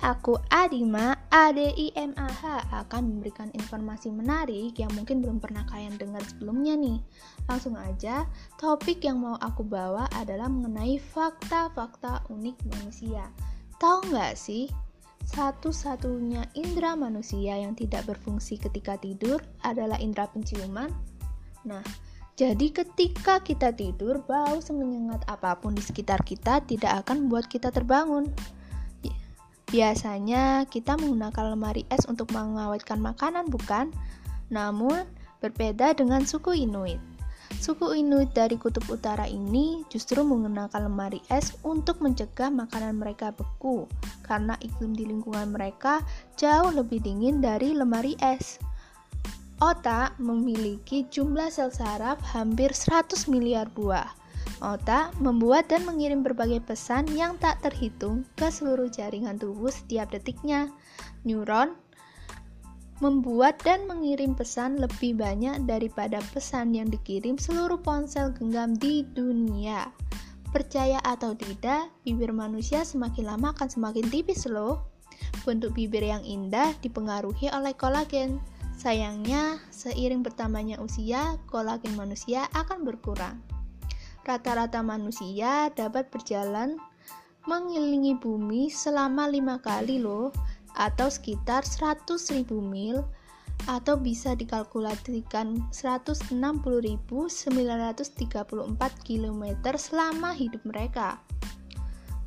aku 0.00 0.40
Adima, 0.48 1.12
ADIMAH 1.28 2.72
akan 2.72 3.02
memberikan 3.04 3.52
informasi 3.52 4.08
menarik 4.08 4.72
yang 4.80 4.88
mungkin 4.96 5.20
belum 5.20 5.44
pernah 5.44 5.66
kalian 5.68 6.00
dengar 6.00 6.24
sebelumnya 6.24 6.72
nih. 6.78 6.96
Langsung 7.44 7.76
aja, 7.76 8.24
topik 8.56 9.04
yang 9.04 9.20
mau 9.20 9.36
aku 9.36 9.60
bawa 9.60 10.08
adalah 10.16 10.48
mengenai 10.48 10.96
fakta-fakta 10.96 12.24
unik 12.32 12.56
manusia. 12.72 13.28
Tahu 13.76 14.08
nggak 14.08 14.40
sih, 14.40 14.72
satu-satunya 15.28 16.48
indera 16.56 16.96
manusia 16.96 17.60
yang 17.60 17.76
tidak 17.76 18.08
berfungsi 18.08 18.56
ketika 18.56 18.96
tidur 18.96 19.44
adalah 19.60 20.00
indera 20.00 20.32
penciuman? 20.32 20.88
Nah, 21.68 21.84
jadi 22.40 22.72
ketika 22.72 23.44
kita 23.44 23.76
tidur, 23.76 24.24
bau 24.24 24.64
semenyengat 24.64 25.28
apa 25.28 25.60
pun 25.60 25.76
di 25.76 25.84
sekitar 25.84 26.24
kita 26.24 26.64
tidak 26.64 27.04
akan 27.04 27.28
membuat 27.28 27.52
kita 27.52 27.68
terbangun. 27.68 28.32
Biasanya 29.70 30.66
kita 30.66 30.98
menggunakan 30.98 31.54
lemari 31.54 31.86
es 31.94 32.02
untuk 32.10 32.34
mengawetkan 32.34 32.98
makanan, 32.98 33.46
bukan? 33.54 33.94
Namun, 34.50 35.06
berbeda 35.38 35.94
dengan 35.94 36.26
suku 36.26 36.66
Inuit. 36.66 36.98
Suku 37.58 37.94
Inuit 37.94 38.34
dari 38.34 38.58
kutub 38.58 38.82
utara 38.90 39.30
ini 39.30 39.86
justru 39.86 40.26
menggunakan 40.26 40.90
lemari 40.90 41.22
es 41.30 41.54
untuk 41.62 42.02
mencegah 42.02 42.50
makanan 42.50 42.98
mereka 42.98 43.30
beku, 43.30 43.86
karena 44.26 44.58
iklim 44.58 44.90
di 44.90 45.06
lingkungan 45.06 45.54
mereka 45.54 46.02
jauh 46.34 46.74
lebih 46.74 46.98
dingin 47.02 47.38
dari 47.38 47.70
lemari 47.70 48.18
es. 48.18 48.58
Otak 49.62 50.18
memiliki 50.18 51.06
jumlah 51.14 51.52
sel 51.52 51.70
saraf 51.70 52.18
hampir 52.34 52.74
100 52.74 53.28
miliar 53.30 53.70
buah. 53.70 54.19
Otak 54.60 55.16
membuat 55.16 55.72
dan 55.72 55.88
mengirim 55.88 56.20
berbagai 56.20 56.60
pesan 56.60 57.08
yang 57.16 57.40
tak 57.40 57.64
terhitung 57.64 58.28
ke 58.36 58.52
seluruh 58.52 58.92
jaringan 58.92 59.40
tubuh 59.40 59.72
setiap 59.72 60.12
detiknya. 60.12 60.68
Neuron 61.24 61.72
membuat 63.00 63.56
dan 63.64 63.88
mengirim 63.88 64.36
pesan 64.36 64.76
lebih 64.76 65.16
banyak 65.16 65.64
daripada 65.64 66.20
pesan 66.36 66.76
yang 66.76 66.92
dikirim 66.92 67.40
seluruh 67.40 67.80
ponsel 67.80 68.36
genggam 68.36 68.76
di 68.76 69.00
dunia. 69.16 69.88
Percaya 70.52 71.00
atau 71.08 71.32
tidak, 71.32 71.88
bibir 72.04 72.36
manusia 72.36 72.84
semakin 72.84 73.32
lama 73.32 73.56
akan 73.56 73.68
semakin 73.72 74.12
tipis 74.12 74.44
loh. 74.44 74.84
Bentuk 75.48 75.72
bibir 75.72 76.04
yang 76.04 76.20
indah 76.20 76.76
dipengaruhi 76.84 77.48
oleh 77.48 77.72
kolagen. 77.72 78.36
Sayangnya, 78.76 79.56
seiring 79.72 80.20
bertambahnya 80.20 80.76
usia, 80.84 81.40
kolagen 81.48 81.96
manusia 81.96 82.44
akan 82.52 82.84
berkurang 82.84 83.40
rata-rata 84.30 84.78
manusia 84.78 85.74
dapat 85.74 86.06
berjalan 86.14 86.78
mengelilingi 87.50 88.14
bumi 88.14 88.70
selama 88.70 89.26
lima 89.26 89.58
kali 89.58 89.98
loh 89.98 90.30
atau 90.78 91.10
sekitar 91.10 91.66
100.000 91.66 92.46
mil 92.62 93.02
atau 93.66 93.98
bisa 93.98 94.38
dikalkulasikan 94.38 95.66
160.934 95.74 97.26
km 99.02 99.44
selama 99.74 100.30
hidup 100.30 100.62
mereka. 100.62 101.18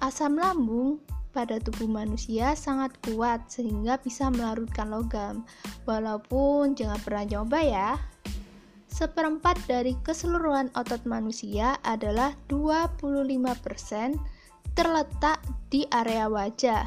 Asam 0.00 0.40
lambung 0.40 1.04
pada 1.30 1.62
tubuh 1.62 1.86
manusia 1.86 2.56
sangat 2.58 2.96
kuat 3.06 3.46
sehingga 3.52 4.00
bisa 4.02 4.32
melarutkan 4.32 4.90
logam. 4.90 5.46
Walaupun 5.86 6.74
jangan 6.74 6.98
pernah 7.04 7.28
coba 7.28 7.58
ya. 7.62 7.90
Seperempat 9.00 9.56
dari 9.64 9.96
keseluruhan 10.04 10.76
otot 10.76 11.00
manusia 11.08 11.80
adalah 11.88 12.36
25% 12.52 13.00
terletak 14.76 15.40
di 15.72 15.88
area 15.88 16.28
wajah 16.28 16.84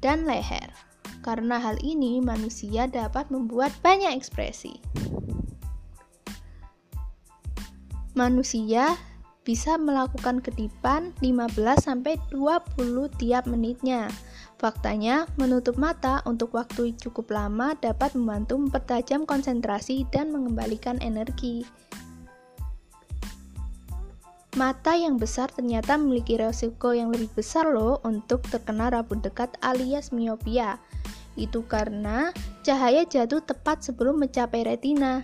dan 0.00 0.24
leher. 0.24 0.72
Karena 1.20 1.60
hal 1.60 1.76
ini, 1.84 2.24
manusia 2.24 2.88
dapat 2.88 3.28
membuat 3.28 3.68
banyak 3.84 4.16
ekspresi. 4.16 4.80
Manusia 8.16 8.96
bisa 9.44 9.76
melakukan 9.76 10.40
kedipan 10.40 11.12
15-20 11.20 12.32
tiap 13.20 13.44
menitnya. 13.44 14.08
Faktanya, 14.56 15.28
menutup 15.36 15.76
mata 15.76 16.24
untuk 16.24 16.56
waktu 16.56 16.96
cukup 16.96 17.28
lama 17.28 17.76
dapat 17.76 18.16
membantu 18.16 18.56
mempertajam 18.56 19.28
konsentrasi 19.28 20.08
dan 20.08 20.32
mengembalikan 20.32 20.96
energi. 21.04 21.68
Mata 24.56 24.96
yang 24.96 25.20
besar 25.20 25.52
ternyata 25.52 26.00
memiliki 26.00 26.40
resiko 26.40 26.96
yang 26.96 27.12
lebih 27.12 27.28
besar 27.36 27.68
loh 27.68 28.00
untuk 28.08 28.40
terkena 28.48 28.88
rabun 28.88 29.20
dekat 29.20 29.52
alias 29.60 30.08
miopia. 30.16 30.80
Itu 31.36 31.68
karena 31.68 32.32
cahaya 32.64 33.04
jatuh 33.04 33.44
tepat 33.44 33.84
sebelum 33.84 34.16
mencapai 34.24 34.64
retina. 34.64 35.20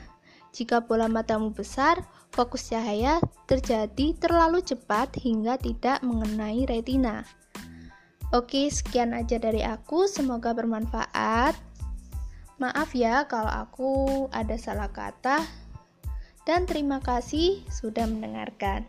Jika 0.53 0.85
bola 0.85 1.09
matamu 1.09 1.49
besar, 1.49 2.05
fokus 2.37 2.69
cahaya 2.69 3.25
terjadi 3.49 4.13
terlalu 4.21 4.61
cepat 4.61 5.17
hingga 5.17 5.57
tidak 5.57 6.05
mengenai 6.05 6.69
retina. 6.69 7.25
Oke, 8.33 8.73
sekian 8.73 9.13
aja 9.13 9.37
dari 9.37 9.61
aku. 9.61 10.09
Semoga 10.09 10.57
bermanfaat. 10.57 11.53
Maaf 12.57 12.97
ya 12.97 13.29
kalau 13.29 13.53
aku 13.53 13.93
ada 14.33 14.57
salah 14.57 14.89
kata. 14.89 15.45
Dan 16.49 16.65
terima 16.65 17.05
kasih 17.05 17.61
sudah 17.69 18.09
mendengarkan. 18.09 18.89